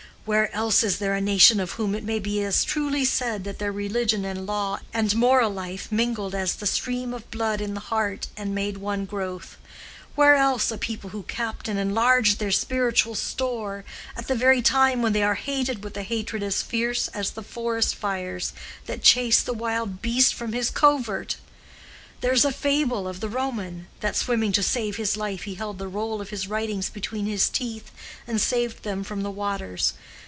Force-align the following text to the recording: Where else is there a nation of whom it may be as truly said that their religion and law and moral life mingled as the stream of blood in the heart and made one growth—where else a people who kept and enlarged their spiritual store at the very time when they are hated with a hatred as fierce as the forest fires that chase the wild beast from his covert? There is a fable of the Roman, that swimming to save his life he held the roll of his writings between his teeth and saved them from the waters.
Where 0.23 0.53
else 0.55 0.83
is 0.83 0.99
there 0.99 1.15
a 1.15 1.19
nation 1.19 1.59
of 1.59 1.71
whom 1.73 1.95
it 1.95 2.03
may 2.03 2.19
be 2.19 2.43
as 2.43 2.63
truly 2.63 3.03
said 3.05 3.43
that 3.43 3.57
their 3.57 3.71
religion 3.71 4.23
and 4.23 4.45
law 4.45 4.79
and 4.93 5.13
moral 5.15 5.49
life 5.49 5.91
mingled 5.91 6.35
as 6.35 6.53
the 6.53 6.67
stream 6.67 7.11
of 7.11 7.29
blood 7.31 7.59
in 7.59 7.73
the 7.73 7.79
heart 7.79 8.27
and 8.37 8.53
made 8.53 8.77
one 8.77 9.05
growth—where 9.05 10.35
else 10.35 10.69
a 10.69 10.77
people 10.77 11.09
who 11.09 11.23
kept 11.23 11.67
and 11.67 11.79
enlarged 11.79 12.37
their 12.37 12.51
spiritual 12.51 13.15
store 13.15 13.83
at 14.15 14.27
the 14.27 14.35
very 14.35 14.61
time 14.61 15.01
when 15.01 15.13
they 15.13 15.23
are 15.23 15.33
hated 15.35 15.83
with 15.83 15.97
a 15.97 16.03
hatred 16.03 16.43
as 16.43 16.61
fierce 16.61 17.07
as 17.09 17.31
the 17.31 17.43
forest 17.43 17.95
fires 17.95 18.53
that 18.85 19.01
chase 19.01 19.41
the 19.41 19.53
wild 19.53 20.03
beast 20.03 20.35
from 20.35 20.53
his 20.53 20.69
covert? 20.69 21.37
There 22.21 22.31
is 22.31 22.45
a 22.45 22.51
fable 22.51 23.07
of 23.07 23.19
the 23.19 23.29
Roman, 23.29 23.87
that 24.01 24.15
swimming 24.15 24.51
to 24.51 24.61
save 24.61 24.97
his 24.97 25.17
life 25.17 25.41
he 25.43 25.55
held 25.55 25.79
the 25.79 25.87
roll 25.87 26.21
of 26.21 26.29
his 26.29 26.47
writings 26.47 26.87
between 26.87 27.25
his 27.25 27.49
teeth 27.49 27.89
and 28.27 28.39
saved 28.39 28.83
them 28.83 29.03
from 29.03 29.23
the 29.23 29.31
waters. 29.31 29.93